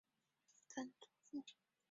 [0.67, 1.53] 曾祖父郭景昭。